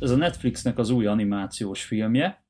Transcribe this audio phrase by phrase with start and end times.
[0.00, 2.44] Ez a Netflixnek az új animációs filmje,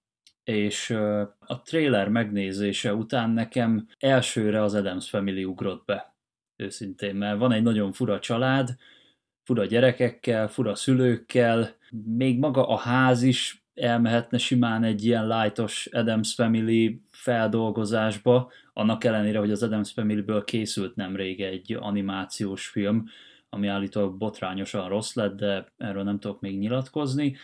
[0.44, 0.90] és
[1.38, 6.16] a trailer megnézése után nekem elsőre az Adams Family ugrott be,
[6.56, 8.76] őszintén, mert van egy nagyon fura család,
[9.42, 16.34] fura gyerekekkel, fura szülőkkel, még maga a ház is elmehetne simán egy ilyen lightos Adams
[16.34, 23.08] Family feldolgozásba, annak ellenére, hogy az Adams Family-ből készült nemrég egy animációs film,
[23.50, 27.36] ami állítólag botrányosan rossz lett, de erről nem tudok még nyilatkozni.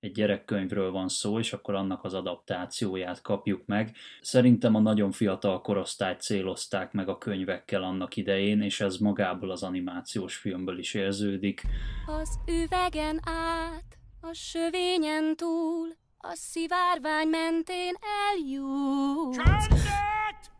[0.00, 3.96] Egy gyerekkönyvről van szó, és akkor annak az adaptációját kapjuk meg.
[4.20, 9.62] Szerintem a nagyon fiatal korosztályt célozták meg a könyvekkel annak idején, és ez magából az
[9.62, 11.62] animációs filmből is érződik.
[12.06, 15.88] Az üvegen át, a sövényen túl,
[16.18, 17.94] a szivárvány mentén
[18.30, 19.34] eljut.
[19.34, 20.50] Csöndet!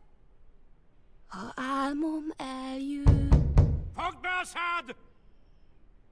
[1.26, 3.29] Ha álmom eljut.
[4.52, 4.96] Szád!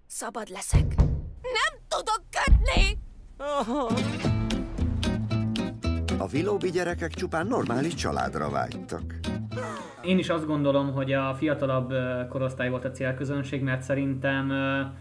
[0.06, 0.94] Szabad leszek.
[1.42, 2.98] Nem tudok kötni!
[6.19, 9.17] A vilóbi gyerekek csupán normális családra vágytak.
[10.02, 11.92] Én is azt gondolom, hogy a fiatalabb
[12.28, 14.52] korosztály volt a célközönség, mert szerintem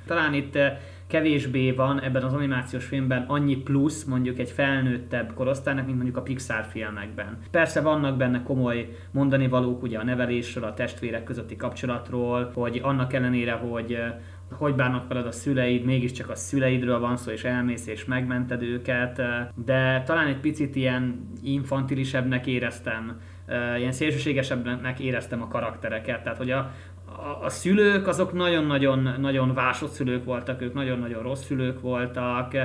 [0.05, 0.57] talán itt
[1.07, 6.21] kevésbé van ebben az animációs filmben annyi plusz mondjuk egy felnőttebb korosztálynak, mint mondjuk a
[6.21, 7.37] Pixar filmekben.
[7.51, 13.13] Persze vannak benne komoly mondani valók ugye a nevelésről, a testvérek közötti kapcsolatról, hogy annak
[13.13, 13.97] ellenére, hogy
[14.51, 19.21] hogy bánnak veled a szüleid, mégiscsak a szüleidről van szó, és elmész és megmented őket,
[19.65, 23.19] de talán egy picit ilyen infantilisebbnek éreztem,
[23.77, 26.71] ilyen szélsőségesebbnek éreztem a karaktereket, tehát hogy a,
[27.05, 32.55] a, a szülők azok nagyon-nagyon nagyon vásott szülők voltak, ők nagyon-nagyon rossz szülők voltak,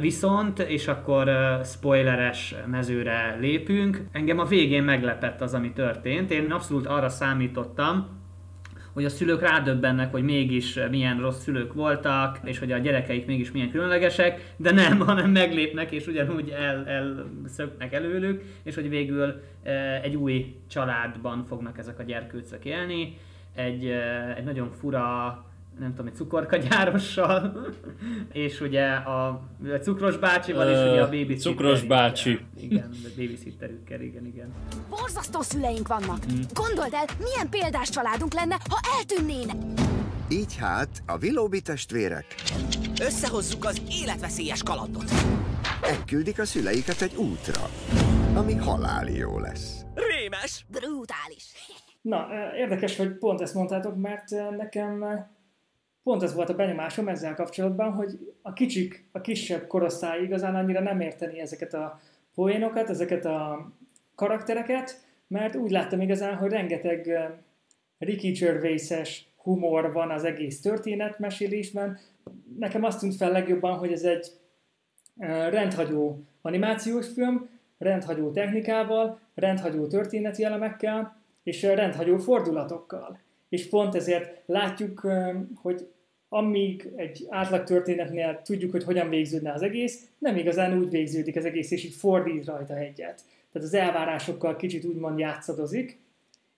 [0.00, 1.30] Viszont, és akkor
[1.64, 6.30] spoileres mezőre lépünk, engem a végén meglepett az, ami történt.
[6.30, 8.08] Én abszolút arra számítottam,
[8.94, 13.52] hogy a szülők rádöbbennek, hogy mégis milyen rossz szülők voltak, és hogy a gyerekeik mégis
[13.52, 19.42] milyen különlegesek, de nem, hanem meglépnek, és ugyanúgy el, elszöknek előlük, és hogy végül
[20.02, 23.16] egy új családban fognak ezek a gyerkőcök élni,
[23.54, 23.86] egy,
[24.36, 25.44] egy nagyon fura
[25.78, 27.66] nem tudom, egy cukorkagyárossal,
[28.32, 32.40] és ugye a, a cukros bácsival, és ugye a baby Cukros bácsi.
[32.60, 34.52] Igen, a babysitterükkel, igen, igen.
[34.88, 36.18] Borzasztó szüleink vannak.
[36.52, 39.56] Gondold el, milyen példás családunk lenne, ha eltűnnének.
[40.28, 42.34] Így hát a vilóbi testvérek
[43.00, 45.10] Összehozzuk az életveszélyes kalandot.
[45.82, 47.68] elküldik a szüleiket egy útra,
[48.34, 49.84] ami haláli jó lesz.
[49.94, 50.64] Rémes!
[50.68, 51.44] Brutális.
[52.00, 55.04] Na, érdekes, hogy pont ezt mondtátok, mert nekem
[56.04, 60.80] pont ez volt a benyomásom ezzel kapcsolatban, hogy a kicsik, a kisebb korosztály igazán annyira
[60.80, 62.00] nem érteni ezeket a
[62.34, 63.70] poénokat, ezeket a
[64.14, 67.10] karaktereket, mert úgy láttam igazán, hogy rengeteg
[67.98, 71.98] Ricky Gervais-es humor van az egész történetmesélésben.
[72.58, 74.26] Nekem azt tűnt fel legjobban, hogy ez egy
[75.50, 77.48] rendhagyó animációs film,
[77.78, 83.18] rendhagyó technikával, rendhagyó történeti elemekkel, és rendhagyó fordulatokkal.
[83.48, 85.06] És pont ezért látjuk,
[85.54, 85.88] hogy
[86.28, 91.44] amíg egy átlag történetnél tudjuk, hogy hogyan végződne az egész, nem igazán úgy végződik az
[91.44, 93.24] egész, és így fordít rajta egyet.
[93.52, 95.98] Tehát az elvárásokkal kicsit úgymond játszadozik,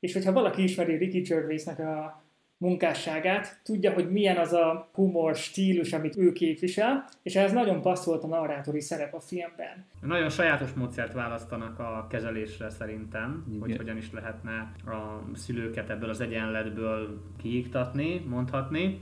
[0.01, 2.25] és hogyha valaki ismeri Ricky Gervaisnek a
[2.59, 8.23] munkásságát, tudja, hogy milyen az a humor stílus, amit ő képvisel, és ehhez nagyon passzolt
[8.23, 9.85] a narrátori szerep a filmben.
[10.01, 13.61] Nagyon sajátos módszert választanak a kezelésre szerintem, Igen.
[13.61, 19.01] hogy hogyan is lehetne a szülőket ebből az egyenletből kiiktatni, mondhatni.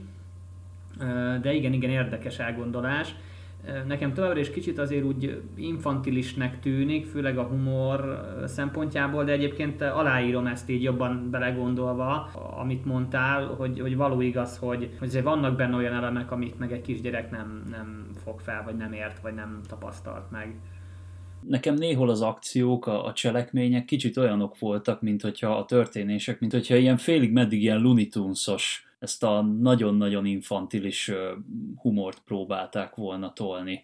[1.41, 3.15] De igen, igen, érdekes elgondolás.
[3.87, 10.47] Nekem továbbra is kicsit azért úgy infantilisnek tűnik, főleg a humor szempontjából, de egyébként aláírom
[10.47, 12.13] ezt így jobban belegondolva,
[12.57, 16.81] amit mondtál, hogy, hogy való igaz, hogy, hogy vannak benne olyan elemek, amit meg egy
[16.81, 20.55] kisgyerek nem, nem fog fel, vagy nem ért, vagy nem tapasztalt meg.
[21.47, 26.51] Nekem néhol az akciók, a, a cselekmények kicsit olyanok voltak, mint hogyha a történések, mint
[26.51, 28.07] hogyha ilyen félig meddig ilyen Looney
[29.05, 31.11] ezt a nagyon-nagyon infantilis
[31.75, 33.83] humort próbálták volna tolni.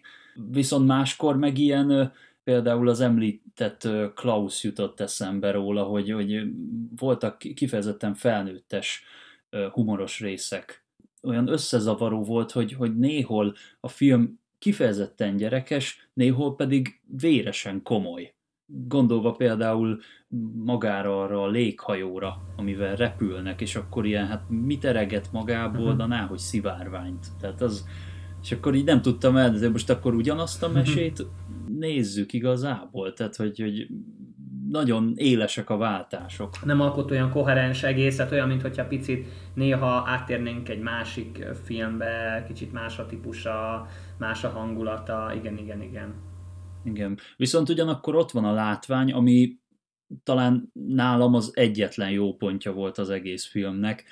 [0.50, 2.12] Viszont máskor meg ilyen,
[2.44, 6.42] például az említett Klaus jutott eszembe róla, hogy, hogy
[6.96, 9.04] voltak kifejezetten felnőttes
[9.72, 10.86] humoros részek.
[11.22, 18.34] Olyan összezavaró volt, hogy, hogy néhol a film kifejezetten gyerekes, néhol pedig véresen komoly.
[18.88, 19.98] Gondolva például
[20.64, 26.38] magára arra a léghajóra, amivel repülnek, és akkor ilyen, hát mit ereget magából, de náhogy
[26.38, 27.26] szivárványt.
[27.40, 27.86] Tehát az,
[28.42, 31.26] és akkor így nem tudtam el, de most akkor ugyanazt a mesét
[31.78, 33.86] nézzük igazából, tehát hogy, hogy
[34.68, 36.64] nagyon élesek a váltások.
[36.64, 42.98] Nem alkot olyan koherens egészet, olyan, mintha picit néha áttérnénk egy másik filmbe, kicsit más
[42.98, 43.86] a típusa,
[44.18, 46.14] más a hangulata, igen, igen, igen.
[46.84, 47.18] Igen.
[47.36, 49.58] Viszont ugyanakkor ott van a látvány, ami
[50.22, 54.04] talán nálam az egyetlen jó pontja volt az egész filmnek.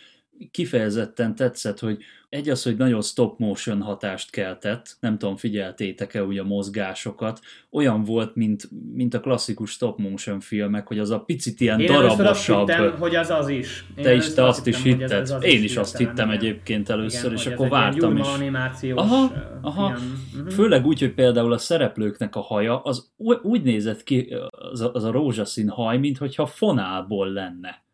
[0.50, 1.98] Kifejezetten tetszett, hogy
[2.30, 7.40] egy az, hogy nagyon stop motion hatást keltett, nem tudom, figyeltétek-e úgy a mozgásokat,
[7.70, 11.86] olyan volt, mint, mint a klasszikus stop motion filmek, hogy az a picit ilyen Én
[11.86, 12.68] darabosabb.
[12.68, 13.84] Hittem, hogy az az is.
[13.96, 15.10] Én te is, te azt is hitted?
[15.10, 16.38] Ez az Én is azt hittem igen.
[16.38, 18.26] egyébként először, igen, és akkor vártam is.
[18.26, 19.88] animációs aha, aha.
[19.88, 20.48] Mhm.
[20.48, 25.04] Főleg úgy, hogy például a szereplőknek a haja, az úgy nézett ki, az a, az
[25.04, 27.88] a rózsaszín haj, mintha fonálból lenne.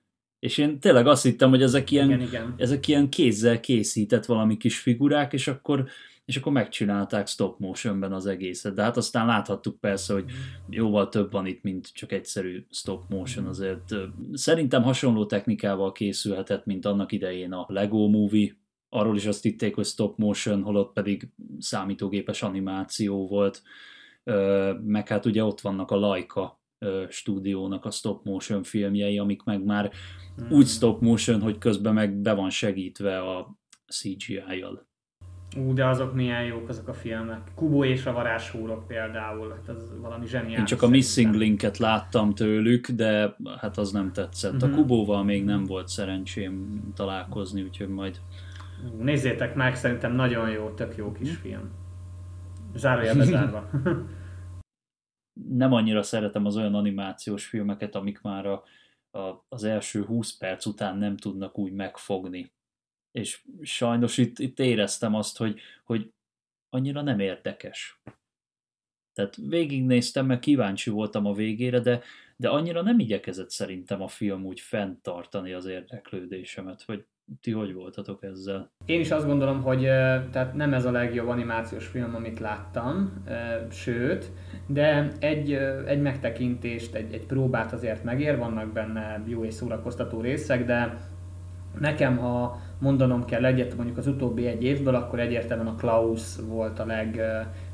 [0.46, 2.54] És én tényleg azt hittem, hogy ezek ilyen, igen, igen.
[2.56, 5.87] ezek ilyen kézzel készített valami kis figurák, és akkor,
[6.25, 8.75] és akkor megcsinálták stop motionben az egészet.
[8.75, 10.25] De hát aztán láthattuk persze, hogy
[10.70, 13.44] jóval több van itt, mint csak egyszerű stop motion.
[13.44, 13.52] Mhm.
[13.52, 13.94] Azért
[14.32, 18.56] szerintem hasonló technikával készülhetett, mint annak idején a Lego Movie,
[18.88, 21.28] arról is azt hitték, hogy stop motion, holott pedig
[21.58, 23.62] számítógépes animáció volt,
[24.84, 26.60] meg hát ugye ott vannak a Laika
[27.08, 29.90] stúdiónak a stop motion filmjei, amik meg már
[30.37, 30.50] hmm.
[30.50, 33.56] úgy stop motion, hogy közben meg be van segítve a
[33.87, 34.87] CGI-jal.
[35.56, 37.40] Ú, de azok milyen jók azok a filmek.
[37.55, 40.58] Kubo és a varázshúrok például, hát az valami zseniális.
[40.58, 44.52] Én csak a Missing Linket láttam tőlük, de hát az nem tetszett.
[44.52, 44.69] Uh-huh.
[44.69, 44.81] A mhm.
[44.81, 48.20] Kubóval még nem volt szerencsém találkozni, úgyhogy majd...
[48.99, 51.70] Nézzétek meg, szerintem nagyon jó, tök jó kis film.
[52.75, 53.70] Zárójelbe zárva.
[55.44, 58.65] nem annyira szeretem az olyan animációs filmeket, amik már a,
[59.11, 62.53] a, az első 20 perc után nem tudnak úgy megfogni.
[63.11, 66.12] És sajnos itt, itt éreztem azt, hogy, hogy
[66.69, 68.00] annyira nem érdekes.
[69.12, 72.03] Tehát végignéztem, meg kíváncsi voltam a végére, de,
[72.37, 77.06] de annyira nem igyekezett szerintem a film úgy fenntartani az érdeklődésemet, vagy
[77.40, 78.70] ti hogy voltatok ezzel?
[78.84, 79.82] Én is azt gondolom, hogy
[80.31, 83.12] tehát nem ez a legjobb animációs film, amit láttam,
[83.70, 84.32] sőt,
[84.67, 85.52] de egy,
[85.87, 90.99] egy megtekintést, egy, egy próbát azért megér, vannak benne jó és szórakoztató részek, de
[91.81, 96.79] nekem, ha mondanom kell egyet mondjuk az utóbbi egy évből, akkor egyértelműen a Klaus volt
[96.79, 96.84] a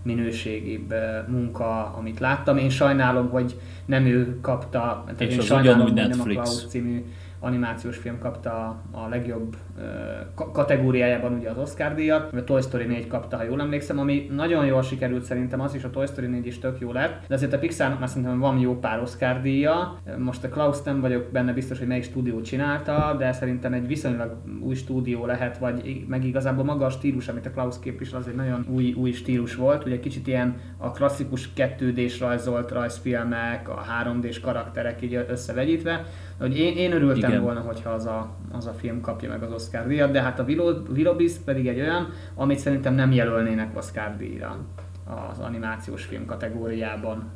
[0.03, 0.95] legminőségibb
[1.29, 2.57] munka, amit láttam.
[2.57, 6.17] Én sajnálom, hogy nem ő kapta, és én az sajnálom, Netflix.
[6.17, 7.05] nem a Klaus című
[7.45, 9.57] animációs film kapta a legjobb
[10.53, 14.67] kategóriájában ugye az Oscar díjat, a Toy Story 4 kapta, ha jól emlékszem, ami nagyon
[14.67, 17.53] jól sikerült szerintem, az is a Toy Story 4 is tök jó lett, de azért
[17.53, 21.53] a Pixarnak már szerintem van jó pár Oscar díja, most a Klaus nem vagyok benne
[21.53, 26.65] biztos, hogy melyik stúdió csinálta, de szerintem egy viszonylag új stúdió lehet, vagy meg igazából
[26.65, 30.01] maga a stílus, amit a Klaus képvisel, az egy nagyon új, új stílus volt, ugye
[30.01, 36.07] kicsit ilyen a klasszikus 2D-s rajzolt rajzfilmek, a 3D-s karakterek így összevegyítve,
[36.39, 37.43] hogy én, én örültem Igen.
[37.43, 40.43] volna, hogyha az a, az a film kapja meg az Oscar díjat, de hát a
[40.43, 44.67] Willow pedig egy olyan, amit szerintem nem jelölnének Oscar díjra
[45.31, 47.31] az animációs film kategóriában.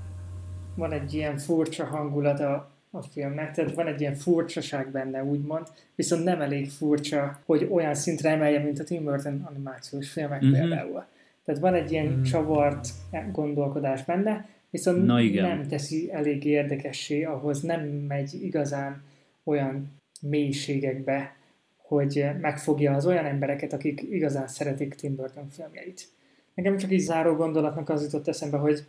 [0.74, 5.66] Van egy ilyen furcsa hangulat a, a filmnek, tehát van egy ilyen furcsaság benne, úgymond,
[5.94, 10.52] viszont nem elég furcsa, hogy olyan szintre emelje, mint a Tim Burton animációs filmek mm-hmm.
[10.52, 11.04] például.
[11.46, 12.22] Tehát van egy ilyen mm.
[12.22, 12.88] csavart
[13.32, 15.48] gondolkodás benne, viszont Na igen.
[15.48, 19.02] nem teszi elég érdekessé, ahhoz nem megy igazán
[19.44, 21.36] olyan mélységekbe,
[21.76, 26.08] hogy megfogja az olyan embereket, akik igazán szeretik Tim Burton filmjeit.
[26.54, 28.84] Nekem csak így záró gondolatnak az jutott eszembe, hogy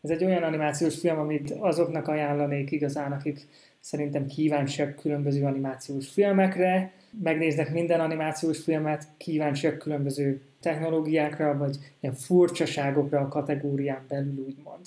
[0.00, 3.46] ez egy olyan animációs film, amit azoknak ajánlanék igazán, akik
[3.80, 6.92] szerintem kíváncsiak különböző animációs filmekre,
[7.22, 14.86] megnéznek minden animációs filmet, kíváncsiak különböző technológiákra, vagy ilyen furcsaságokra a kategórián belül, úgymond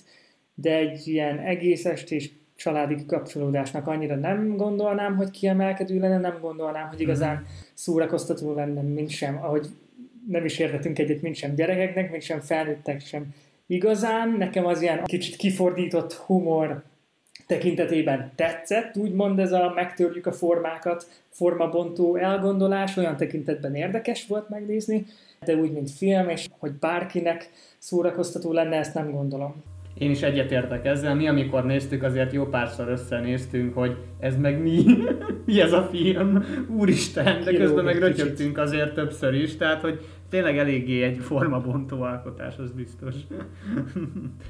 [0.62, 6.88] de egy ilyen egész estés családi kapcsolódásnak annyira nem gondolnám, hogy kiemelkedő lenne, nem gondolnám,
[6.88, 7.44] hogy igazán mhm.
[7.74, 9.68] szórakoztató lenne, mint sem, ahogy
[10.28, 13.34] nem is értetünk egyet, mint sem gyerekeknek, mint sem felnőttek sem.
[13.68, 16.84] Igazán nekem az ilyen kicsit kifordított humor
[17.46, 25.06] tekintetében tetszett, úgymond ez a megtörjük a formákat, formabontó elgondolás, olyan tekintetben érdekes volt megnézni,
[25.46, 29.64] de úgy, mint film, és hogy bárkinek szórakoztató lenne, ezt nem gondolom.
[29.98, 31.16] Én is egyetértek ezzel.
[31.16, 34.84] Mi, amikor néztük, azért jó párszor összenéztünk, hogy ez meg mi?
[35.46, 36.44] mi ez a film?
[36.78, 42.58] Úristen, de közben meg rötyögtünk azért többször is, tehát hogy tényleg eléggé egy formabontó alkotás,
[42.58, 43.16] az biztos.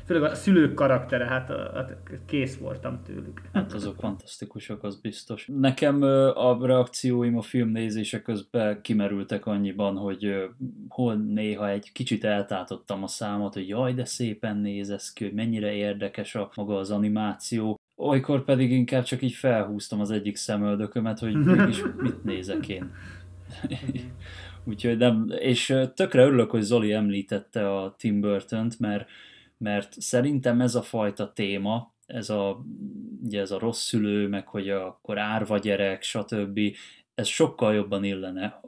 [0.05, 3.41] Főleg a szülők karaktere, hát, hát kész voltam tőlük.
[3.53, 5.49] Hát azok fantasztikusak, az biztos.
[5.59, 6.01] Nekem
[6.35, 10.49] a reakcióim a film nézése közben kimerültek annyiban, hogy
[10.87, 15.33] hol néha egy kicsit eltátottam a számot, hogy jaj, de szépen néz ez ki, hogy
[15.33, 21.19] mennyire érdekes a maga az animáció, olykor pedig inkább csak így felhúztam az egyik szemöldökömet,
[21.19, 22.91] hogy mégis mit nézek én.
[24.63, 29.09] Úgyhogy nem, és tökre örülök, hogy Zoli említette a Tim burton mert,
[29.57, 32.65] mert szerintem ez a fajta téma, ez a,
[33.23, 36.59] ugye ez a rossz szülő, meg hogy akkor árva gyerek, stb.
[37.15, 38.61] Ez sokkal jobban illene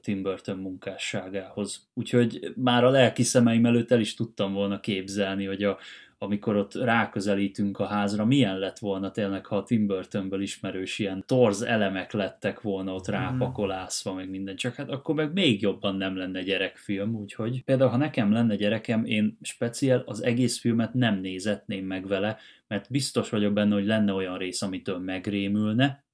[0.00, 1.88] Tim Burton munkásságához.
[1.94, 5.78] Úgyhogy már a lelki szemeim előtt el is tudtam volna képzelni, hogy a,
[6.22, 11.22] amikor ott ráközelítünk a házra, milyen lett volna tényleg, ha a Tim Burtonből ismerős ilyen
[11.26, 13.16] torz elemek lettek volna ott mhm.
[13.16, 17.96] rápakolászva, meg minden, csak hát akkor meg még jobban nem lenne gyerekfilm, úgyhogy például ha
[17.96, 23.52] nekem lenne gyerekem, én speciál az egész filmet nem nézetném meg vele, mert biztos vagyok
[23.52, 26.04] benne, hogy lenne olyan rész, amitől megrémülne,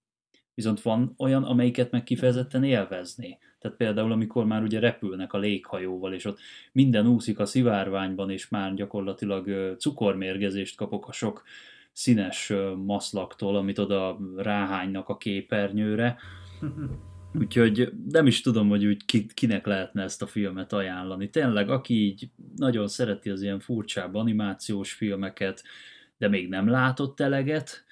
[0.57, 3.39] viszont van olyan, amelyiket meg kifejezetten élvezné.
[3.59, 6.39] Tehát például, amikor már ugye repülnek a léghajóval, és ott
[6.73, 11.43] minden úszik a szivárványban, és már gyakorlatilag cukormérgezést kapok a sok
[11.93, 12.53] színes
[12.85, 16.17] maszlaktól, amit oda ráhánynak a képernyőre.
[17.41, 21.31] Úgyhogy nem is tudom, hogy úgy kinek lehetne ezt a filmet ajánlani.
[21.31, 25.63] Tényleg, aki így nagyon szereti az ilyen furcsább animációs filmeket,
[26.19, 27.86] de még nem látott eleget,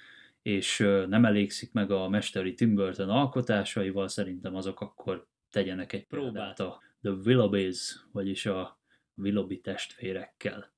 [0.45, 6.59] és nem elégszik meg a mesteri Tim Burton alkotásaival, szerintem azok akkor tegyenek egy próbát
[6.59, 8.79] a The Willoughbys, vagyis a
[9.15, 10.74] Willoughby testvérekkel.